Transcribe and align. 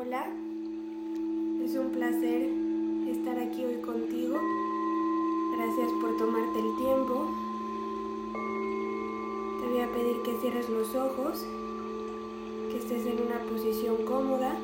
Hola, 0.00 0.28
es 1.64 1.74
un 1.74 1.90
placer 1.90 2.48
estar 3.10 3.36
aquí 3.36 3.64
hoy 3.64 3.80
contigo. 3.82 4.38
Gracias 5.56 5.90
por 6.00 6.16
tomarte 6.16 6.60
el 6.60 6.76
tiempo. 6.76 7.26
Te 9.60 9.66
voy 9.66 9.80
a 9.80 9.88
pedir 9.88 10.22
que 10.22 10.40
cierres 10.40 10.68
los 10.68 10.94
ojos, 10.94 11.44
que 12.70 12.78
estés 12.78 13.06
en 13.06 13.26
una 13.26 13.40
posición 13.50 13.96
cómoda, 14.04 14.54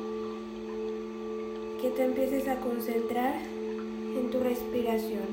que 1.81 1.89
te 1.89 2.05
empieces 2.05 2.47
a 2.47 2.61
concentrar 2.61 3.35
en 3.35 4.31
tu 4.31 4.39
respiración. 4.39 5.27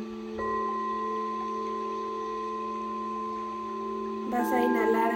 Vas 4.32 4.52
a 4.52 4.64
inhalar 4.64 5.12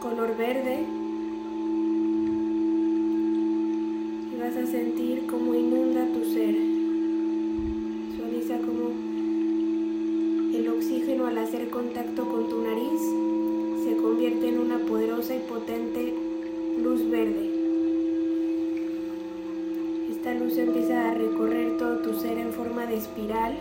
color 0.00 0.36
verde 0.36 0.99
vas 4.50 4.64
a 4.64 4.66
sentir 4.66 5.26
cómo 5.28 5.54
inunda 5.54 6.06
tu 6.12 6.24
ser. 6.24 6.54
Visualiza 8.08 8.56
cómo 8.58 8.90
el 10.54 10.68
oxígeno 10.68 11.26
al 11.26 11.38
hacer 11.38 11.68
contacto 11.70 12.24
con 12.24 12.48
tu 12.48 12.60
nariz 12.62 13.00
se 13.84 13.96
convierte 13.96 14.48
en 14.48 14.58
una 14.58 14.78
poderosa 14.78 15.36
y 15.36 15.40
potente 15.40 16.14
luz 16.82 17.08
verde. 17.08 17.48
Esta 20.10 20.34
luz 20.34 20.56
empieza 20.58 21.10
a 21.10 21.14
recorrer 21.14 21.76
todo 21.76 21.98
tu 21.98 22.14
ser 22.14 22.36
en 22.38 22.52
forma 22.52 22.86
de 22.86 22.96
espiral 22.96 23.56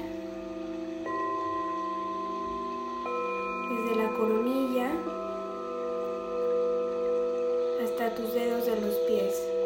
desde 3.69 3.95
la 3.95 4.09
coronilla 4.17 4.89
hasta 7.83 8.15
tus 8.15 8.33
dedos 8.33 8.65
de 8.65 8.81
los 8.81 8.95
pies. 9.07 9.58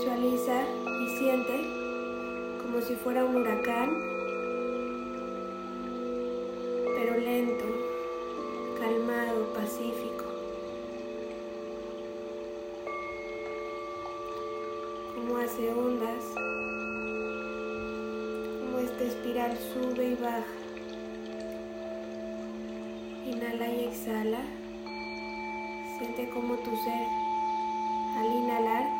Visualiza 0.00 0.62
y 0.98 1.08
siente 1.18 1.60
como 2.62 2.80
si 2.80 2.94
fuera 2.94 3.22
un 3.22 3.36
huracán, 3.36 3.90
pero 6.94 7.18
lento, 7.18 7.66
calmado, 8.78 9.52
pacífico. 9.52 10.24
Como 15.16 15.36
hace 15.36 15.70
ondas, 15.70 16.24
como 18.62 18.78
esta 18.78 19.04
espiral 19.04 19.58
sube 19.58 20.12
y 20.12 20.14
baja. 20.14 20.46
Inhala 23.26 23.68
y 23.68 23.84
exhala. 23.84 24.40
Siente 25.98 26.30
como 26.30 26.54
tu 26.54 26.70
ser 26.70 27.06
al 28.16 28.32
inhalar 28.32 28.99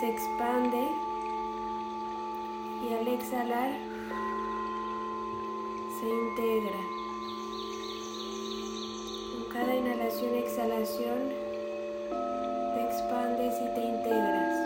se 0.00 0.08
expande 0.08 0.88
y 2.82 2.94
al 2.94 3.06
exhalar 3.06 3.70
se 6.00 6.08
integra. 6.08 6.80
Con 9.30 9.44
cada 9.52 9.74
inhalación 9.74 10.34
y 10.34 10.38
exhalación 10.38 11.32
te 12.74 12.84
expandes 12.84 13.54
y 13.60 13.74
te 13.74 13.84
integras. 13.84 14.56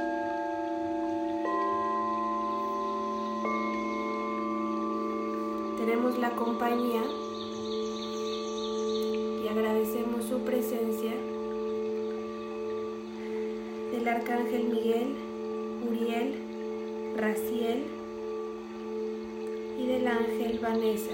Tenemos 5.78 6.18
la 6.18 6.30
compañía 6.30 7.02
y 9.42 9.48
agradecemos 9.48 10.24
su 10.24 10.38
presencia 10.40 11.12
Arcángel 14.08 14.64
Miguel, 14.64 15.14
Uriel, 15.86 16.34
Raciel 17.14 17.84
y 19.78 19.86
del 19.86 20.06
Ángel 20.06 20.58
Vanessa. 20.62 21.12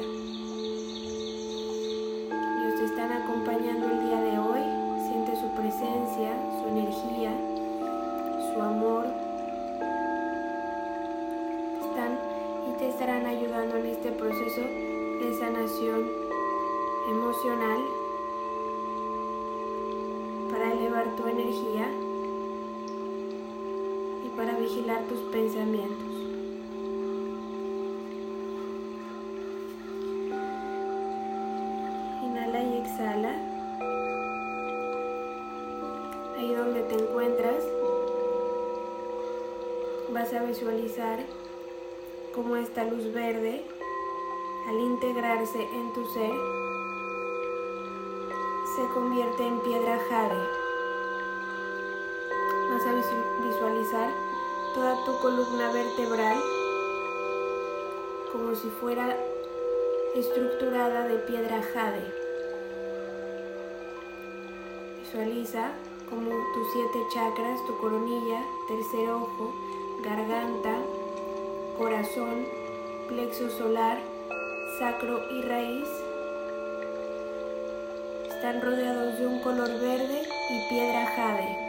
Ellos 2.30 2.78
te 2.78 2.84
están 2.84 3.10
acompañando 3.12 3.90
el 3.90 4.00
día 4.06 4.20
de 4.20 4.38
hoy. 4.38 4.60
Siente 5.08 5.34
su 5.34 5.50
presencia, 5.56 6.36
su 6.60 6.68
energía, 6.68 7.32
su 8.52 8.62
amor. 8.62 9.06
Están 11.80 12.18
y 12.70 12.78
te 12.78 12.88
estarán 12.90 13.26
ayudando 13.26 13.76
en 13.76 13.86
este 13.86 14.12
proceso 14.12 14.60
de 14.60 15.36
sanación 15.40 16.08
emocional 17.10 17.80
para 20.52 20.72
elevar 20.72 21.16
tu 21.16 21.26
energía 21.26 21.88
para 24.36 24.52
vigilar 24.54 25.02
tus 25.04 25.20
pensamientos. 25.30 26.14
Inhala 32.24 32.62
y 32.62 32.78
exhala. 32.78 33.32
Ahí 36.36 36.52
donde 36.52 36.82
te 36.82 36.94
encuentras, 36.94 37.62
vas 40.12 40.32
a 40.32 40.42
visualizar 40.42 41.20
cómo 42.34 42.56
esta 42.56 42.84
luz 42.84 43.12
verde, 43.12 43.64
al 44.68 44.80
integrarse 44.80 45.62
en 45.62 45.92
tu 45.92 46.04
ser, 46.06 46.32
se 48.74 48.94
convierte 48.94 49.46
en 49.46 49.60
piedra 49.60 49.98
jade. 50.08 50.48
Vas 52.70 52.86
a 52.86 53.46
visualizar 53.46 54.23
toda 54.74 55.04
tu 55.04 55.16
columna 55.18 55.72
vertebral 55.72 56.36
como 58.32 58.54
si 58.56 58.68
fuera 58.80 59.16
estructurada 60.16 61.06
de 61.06 61.18
piedra 61.18 61.62
jade. 61.62 62.04
Visualiza 65.00 65.70
como 66.10 66.30
tus 66.30 66.72
siete 66.72 66.98
chakras, 67.14 67.64
tu 67.66 67.78
coronilla, 67.78 68.44
tercer 68.66 69.10
ojo, 69.10 69.54
garganta, 70.02 70.74
corazón, 71.78 72.44
plexo 73.08 73.48
solar, 73.50 73.98
sacro 74.78 75.20
y 75.30 75.42
raíz 75.42 75.88
están 78.28 78.60
rodeados 78.60 79.18
de 79.18 79.26
un 79.26 79.38
color 79.38 79.68
verde 79.80 80.22
y 80.50 80.68
piedra 80.68 81.06
jade. 81.16 81.63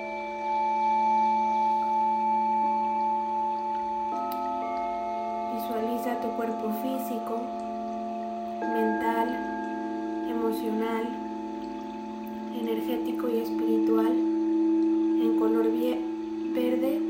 Cuerpo 6.32 6.72
físico, 6.82 7.42
mental, 8.62 9.30
emocional, 10.30 11.04
energético 12.60 13.30
y 13.30 13.40
espiritual 13.40 14.12
en 14.12 15.38
color 15.40 15.66
verde 16.54 17.05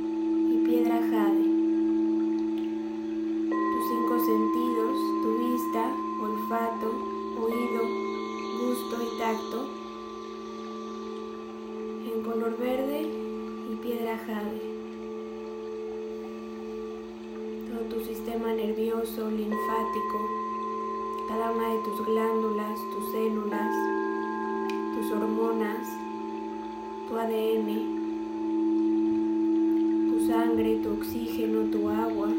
cada 21.27 21.51
una 21.51 21.69
de 21.69 21.79
tus 21.79 22.05
glándulas, 22.05 22.79
tus 22.93 23.11
células, 23.11 23.75
tus 24.95 25.11
hormonas, 25.11 25.87
tu 27.07 27.17
ADN, 27.17 27.67
tu 30.09 30.27
sangre, 30.27 30.75
tu 30.83 30.93
oxígeno, 30.93 31.69
tu 31.71 31.89
agua. 31.89 32.29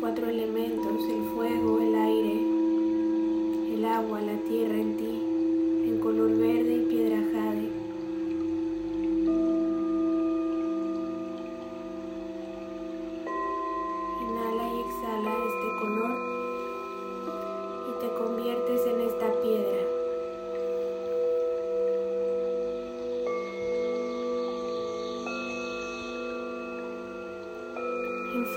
cuatro 0.00 0.30
elementos, 0.30 1.04
el 1.10 1.24
fuego, 1.34 1.78
el 1.78 1.94
aire, 1.94 2.40
el 3.74 3.84
agua, 3.84 4.20
la 4.22 4.36
tierra 4.48 4.74
en 4.74 4.96
ti, 4.96 5.22
en 5.84 5.98
color 6.00 6.38
verde 6.38 6.76
y 6.76 6.86
piedra 6.88 7.18
jade. 7.32 7.79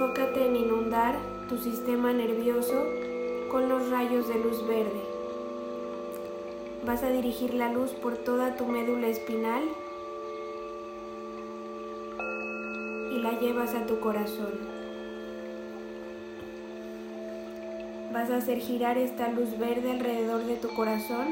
Enfócate 0.04 0.46
en 0.46 0.58
inundar 0.58 1.16
tu 1.48 1.58
sistema 1.58 2.12
nervioso 2.12 2.74
con 3.50 3.70
los 3.70 3.90
rayos 3.90 4.28
de 4.28 4.38
luz 4.38 4.68
verde. 4.68 5.02
Vas 6.86 7.04
a 7.04 7.10
dirigir 7.10 7.54
la 7.54 7.72
luz 7.72 7.92
por 7.92 8.18
toda 8.18 8.58
tu 8.58 8.66
médula 8.66 9.08
espinal 9.08 9.64
y 13.14 13.20
la 13.20 13.40
llevas 13.40 13.74
a 13.76 13.86
tu 13.86 14.02
corazón. 14.02 14.52
Vas 18.12 18.30
a 18.30 18.38
hacer 18.38 18.60
girar 18.60 18.98
esta 18.98 19.30
luz 19.30 19.58
verde 19.58 19.92
alrededor 19.92 20.44
de 20.44 20.58
tu 20.58 20.68
corazón 20.76 21.28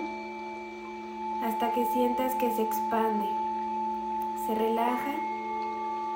hasta 1.44 1.74
que 1.74 1.85
sientas 1.88 2.33
que 2.35 2.50
se 2.56 2.62
expande, 2.62 3.25
se 4.47 4.56
relaja 4.56 5.15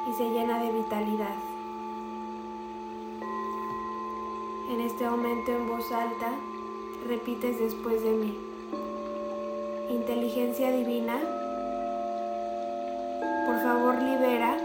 y 0.10 0.14
se 0.14 0.30
llena 0.30 0.64
de 0.64 0.72
vitalidad. 0.72 1.55
En 4.68 4.82
este 4.82 5.08
momento 5.08 5.52
en 5.52 5.68
voz 5.68 5.92
alta 5.92 6.32
repites 7.08 7.60
después 7.60 8.02
de 8.02 8.10
mí. 8.10 8.36
Inteligencia 9.92 10.72
divina, 10.72 11.20
por 13.46 13.62
favor 13.62 14.02
libera 14.02 14.58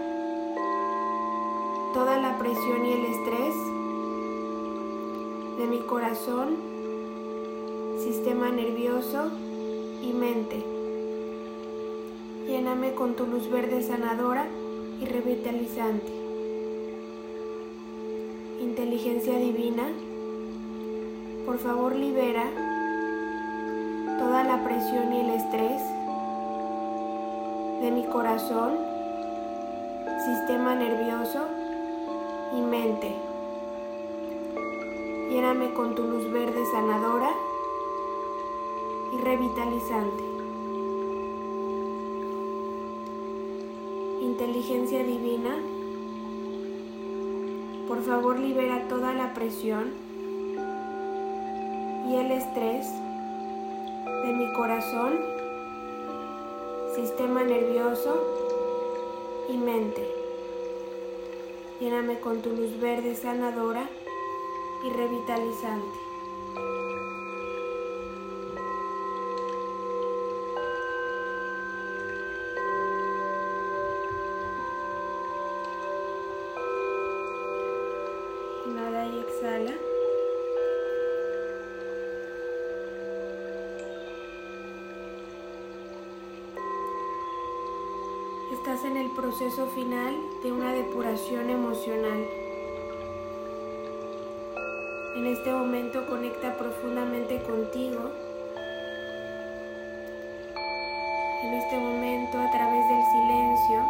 toda 1.92 2.18
la 2.18 2.38
presión 2.38 2.86
y 2.86 2.92
el 2.92 3.04
estrés 3.04 3.54
de 5.58 5.66
mi 5.66 5.80
corazón, 5.80 6.56
sistema 7.98 8.48
nervioso 8.48 9.30
y 10.02 10.14
mente. 10.14 10.64
Lléname 12.46 12.94
con 12.94 13.16
tu 13.16 13.26
luz 13.26 13.50
verde 13.50 13.82
sanadora 13.82 14.46
y 14.98 15.04
revitalizante. 15.04 16.29
Inteligencia 18.80 19.36
divina, 19.36 19.82
por 21.44 21.58
favor 21.58 21.94
libera 21.94 22.44
toda 24.18 24.42
la 24.42 24.64
presión 24.64 25.12
y 25.12 25.20
el 25.20 25.30
estrés 25.32 25.82
de 27.82 27.90
mi 27.90 28.04
corazón, 28.04 28.78
sistema 30.24 30.74
nervioso 30.76 31.40
y 32.56 32.62
mente. 32.62 33.14
Lléname 35.28 35.74
con 35.74 35.94
tu 35.94 36.04
luz 36.04 36.32
verde 36.32 36.64
sanadora 36.72 37.32
y 39.12 39.18
revitalizante. 39.18 40.24
Inteligencia 44.22 45.04
divina, 45.04 45.50
por 47.90 48.04
favor 48.04 48.38
libera 48.38 48.86
toda 48.86 49.12
la 49.14 49.34
presión 49.34 49.90
y 52.08 52.14
el 52.14 52.30
estrés 52.30 52.86
de 54.24 54.32
mi 54.32 54.52
corazón, 54.52 55.18
sistema 56.94 57.42
nervioso 57.42 58.14
y 59.48 59.56
mente. 59.56 60.08
Lléname 61.80 62.20
con 62.20 62.40
tu 62.42 62.50
luz 62.50 62.78
verde 62.78 63.16
sanadora 63.16 63.88
y 64.86 64.90
revitalizante. 64.90 65.99
En 88.82 88.96
el 88.96 89.10
proceso 89.10 89.66
final 89.66 90.16
de 90.42 90.52
una 90.52 90.72
depuración 90.72 91.50
emocional. 91.50 92.26
En 95.16 95.26
este 95.26 95.52
momento 95.52 96.06
conecta 96.06 96.56
profundamente 96.56 97.42
contigo. 97.42 98.10
En 101.42 101.54
este 101.54 101.78
momento 101.78 102.38
a 102.38 102.50
través 102.50 102.88
del 102.88 103.04
silencio 103.12 103.86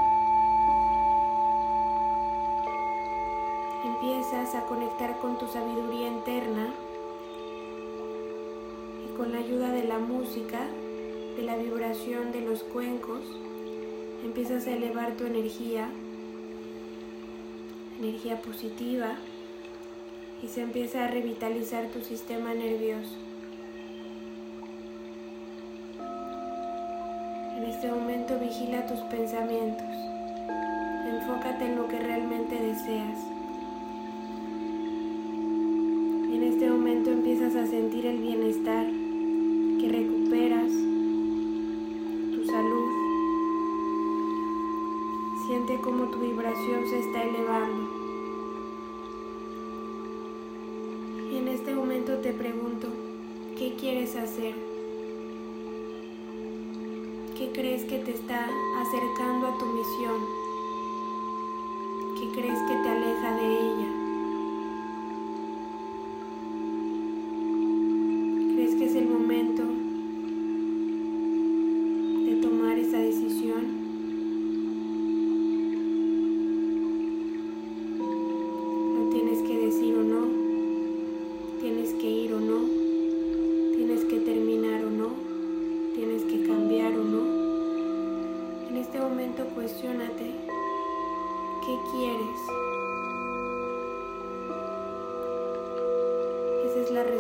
empiezas 3.85 4.57
a 4.57 4.67
conectar 4.67 5.19
con 5.19 5.39
tu 5.39 5.47
sabiduría 5.47 6.09
interna 6.09 6.75
y 9.05 9.17
con 9.17 9.31
la 9.31 9.39
ayuda 9.39 9.71
de 9.71 9.85
la 9.85 10.01
música, 10.01 10.67
de 11.37 11.43
la 11.45 11.57
vibración 11.57 12.33
de 12.33 12.41
los 12.41 12.65
cuencos, 12.65 13.23
empiezas 14.25 14.67
a 14.67 14.73
elevar 14.73 15.13
tu 15.13 15.25
energía, 15.25 15.89
energía 17.99 18.41
positiva, 18.41 19.17
y 20.43 20.49
se 20.49 20.63
empieza 20.63 21.05
a 21.05 21.09
revitalizar 21.09 21.87
tu 21.89 22.01
sistema 22.01 22.55
nervioso. 22.55 23.15
En 27.59 27.65
este 27.65 27.89
momento 27.89 28.39
vigila 28.39 28.87
tus 28.87 29.01
pensamientos, 29.01 29.87
enfócate 31.07 31.67
en 31.67 31.77
lo 31.77 31.89
que 31.89 31.99
realmente 31.99 32.55
deseas. 32.55 33.19
En 36.33 36.43
este 36.43 36.71
momento 36.71 37.11
empiezas 37.11 37.55
a 37.57 37.67
sentir 37.67 38.07
el 38.07 38.19
bienestar 38.19 38.87
que 38.87 39.89
recuperas, 39.89 40.73
Cómo 45.79 46.07
tu 46.07 46.19
vibración 46.19 46.87
se 46.89 46.99
está 46.99 47.23
elevando. 47.23 47.89
En 51.33 51.47
este 51.47 51.75
momento 51.75 52.19
te 52.19 52.33
pregunto, 52.33 52.89
¿qué 53.57 53.77
quieres 53.79 54.17
hacer? 54.17 54.55
¿Qué 57.39 57.53
crees 57.55 57.85
que 57.85 57.99
te 58.01 58.11
está 58.11 58.47
acercando 58.81 59.47
a 59.47 59.59
tu 59.59 59.67
misión? 59.67 60.21
¿Qué 62.19 62.41
crees 62.41 62.59
que 62.69 62.75
te 62.75 62.89
aleja 62.89 63.37
de 63.37 63.59
ella? 63.61 63.70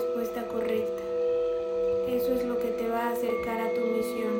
Respuesta 0.00 0.48
correcta. 0.48 1.02
Eso 2.08 2.32
es 2.32 2.44
lo 2.46 2.58
que 2.58 2.68
te 2.68 2.88
va 2.88 3.08
a 3.08 3.12
acercar 3.12 3.60
a 3.60 3.70
tu 3.74 3.80
misión. 3.80 4.32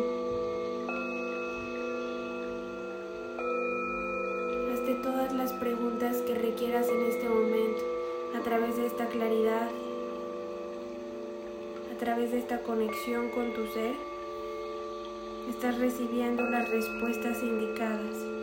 Hazte 4.72 4.94
todas 5.02 5.34
las 5.34 5.52
preguntas 5.52 6.16
que 6.22 6.34
requieras 6.34 6.88
en 6.88 7.02
este 7.02 7.28
momento, 7.28 7.82
a 8.38 8.40
través 8.40 8.78
de 8.78 8.86
esta 8.86 9.06
claridad, 9.06 9.68
a 11.94 11.98
través 11.98 12.32
de 12.32 12.38
esta 12.38 12.62
conexión 12.62 13.28
con 13.30 13.52
tu 13.52 13.66
ser. 13.66 13.94
Estás 15.50 15.78
recibiendo 15.78 16.42
las 16.44 16.70
respuestas 16.70 17.42
indicadas. 17.42 18.39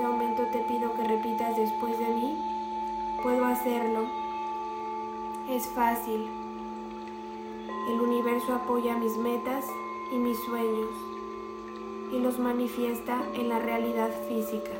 Este 0.00 0.08
momento 0.08 0.46
te 0.50 0.60
pido 0.60 0.94
que 0.94 1.04
repitas 1.04 1.54
después 1.58 1.98
de 1.98 2.08
mí. 2.08 2.38
Puedo 3.22 3.44
hacerlo. 3.44 4.06
Es 5.50 5.68
fácil. 5.68 6.26
El 7.90 8.00
universo 8.00 8.54
apoya 8.54 8.96
mis 8.96 9.18
metas 9.18 9.66
y 10.10 10.16
mis 10.16 10.38
sueños 10.38 10.88
y 12.12 12.18
los 12.18 12.38
manifiesta 12.38 13.18
en 13.34 13.50
la 13.50 13.58
realidad 13.58 14.08
física. 14.26 14.70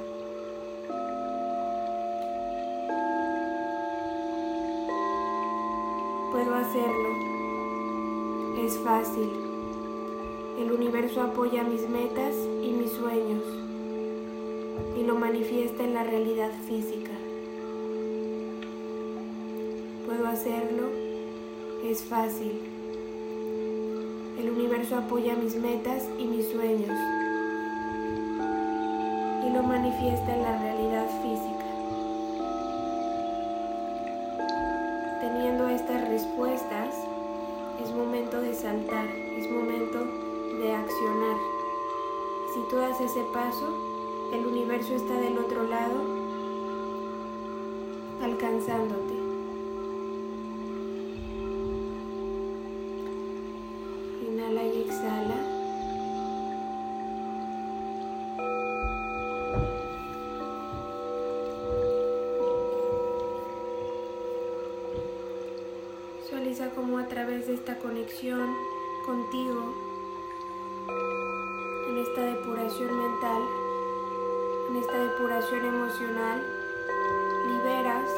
Puedo 6.33 6.55
hacerlo. 6.55 7.09
Es 8.65 8.79
fácil. 8.79 9.31
El 10.59 10.73
universo 10.73 11.21
apoya 11.21 11.63
mis 11.63 11.87
metas 11.91 12.35
y 12.63 12.73
mis 12.73 12.93
sueños 12.93 13.60
manifiesta 15.21 15.85
en 15.85 15.95
la 15.95 16.03
realidad 16.03 16.51
física. 16.67 17.11
Puedo 20.07 20.27
hacerlo, 20.27 20.89
es 21.85 22.03
fácil. 22.03 22.53
El 24.41 24.51
universo 24.51 24.97
apoya 24.97 25.37
mis 25.37 25.57
metas 25.57 26.09
y 26.19 26.25
mis 26.25 26.47
sueños 26.49 26.97
y 29.47 29.51
lo 29.53 29.63
manifiesta 29.63 30.35
en 30.35 30.43
la 30.43 30.59
realidad 30.59 31.07
física. 31.23 31.67
Teniendo 35.21 35.69
estas 35.69 36.09
respuestas, 36.09 36.95
es 37.85 37.91
momento 37.95 38.41
de 38.41 38.55
saltar, 38.55 39.07
es 39.07 39.51
momento 39.51 39.99
de 40.63 40.73
accionar. 40.73 41.37
Si 42.55 42.61
tú 42.71 42.77
das 42.77 43.01
ese 43.01 43.23
paso, 43.33 43.90
el 44.33 44.47
universo 44.47 44.95
está 44.95 45.15
del 45.15 45.39
otro 45.39 45.65
lado, 45.65 45.97
alcanzándote. 48.23 49.15
Inhala 54.27 54.63
y 54.63 54.83
exhala. 54.83 55.35
Visualiza 66.23 66.71
cómo 66.71 66.99
a 66.99 67.09
través 67.09 67.49
de 67.49 67.55
esta 67.55 67.79
conexión 67.79 68.55
contigo, 69.05 69.75
en 71.89 71.99
esta 71.99 72.23
depuración 72.23 72.97
mental, 72.97 73.43
en 74.71 74.77
esta 74.77 74.97
depuración 74.99 75.65
emocional, 75.65 76.41
liberas 77.49 78.09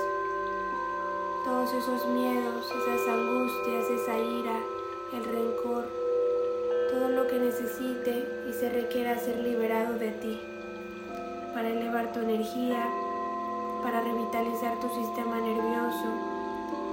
todos 1.47 1.73
esos 1.73 2.07
miedos, 2.09 2.67
esas 2.67 3.09
angustias, 3.09 3.89
esa 3.89 4.19
ira, 4.19 4.61
el 5.15 5.25
rencor, 5.25 5.85
todo 6.91 7.09
lo 7.09 7.27
que 7.27 7.39
necesite 7.39 8.29
y 8.47 8.53
se 8.53 8.69
requiera 8.69 9.19
ser 9.19 9.39
liberado 9.39 9.99
de 9.99 10.11
ti 10.11 10.39
para 11.55 11.71
elevar 11.71 12.13
tu 12.13 12.21
energía, 12.21 12.85
para 13.83 14.03
revitalizar 14.03 14.79
tu 14.79 14.89
sistema 14.91 15.41
nervioso, 15.41 16.07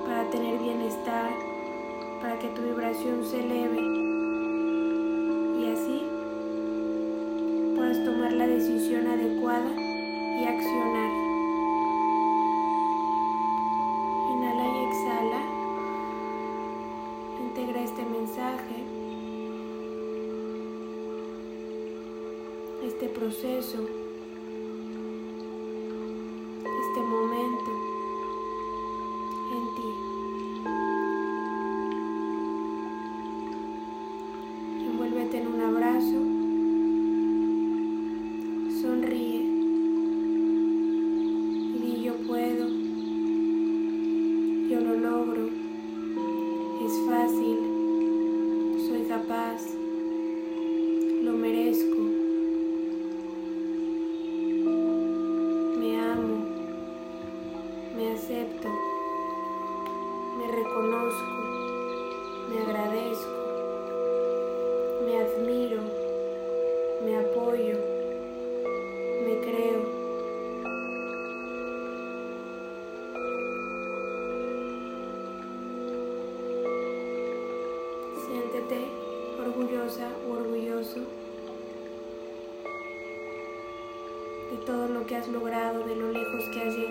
para 0.07 0.23
tener 0.31 0.57
bienestar, 0.57 1.31
para 2.21 2.39
que 2.39 2.47
tu 2.49 2.61
vibración 2.61 3.25
se 3.25 3.41
eleve 3.41 3.81
y 5.59 5.71
así 5.73 6.19
puedas 7.75 8.03
tomar 8.03 8.33
la 8.33 8.47
decisión 8.47 9.07
adecuada 9.07 9.28
este 23.39 23.47
proceso, 23.47 24.08
reconozco, 60.51 61.25
me 62.49 62.61
agradezco, 62.61 63.29
me 65.05 65.19
admiro, 65.19 65.81
me 67.05 67.17
apoyo, 67.17 67.77
me 69.25 69.39
creo. 69.41 69.99
Siéntete 78.25 78.79
orgullosa 79.39 80.07
o 80.27 80.33
orgulloso 80.33 80.99
de 84.51 84.57
todo 84.65 84.87
lo 84.87 85.05
que 85.05 85.15
has 85.15 85.27
logrado, 85.27 85.85
de 85.85 85.95
lo 85.95 86.11
lejos 86.11 86.43
que 86.53 86.61
has 86.61 86.75
llegado. 86.75 86.88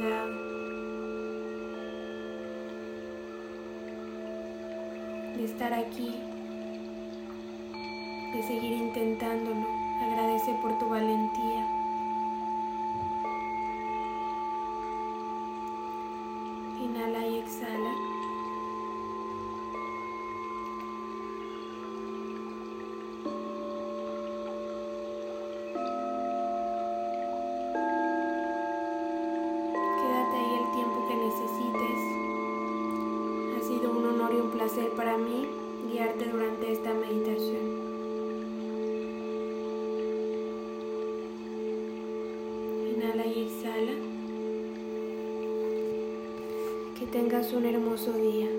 De 5.38 5.45
estar 5.45 5.73
aquí, 5.73 6.16
de 8.35 8.42
seguir 8.42 8.73
intentándolo. 8.73 9.66
Agradece 10.02 10.52
por 10.61 10.76
tu 10.78 10.88
valentía. 10.88 11.77
Tengas 47.48 47.52
un 47.52 47.66
hermoso 47.66 48.12
día. 48.12 48.57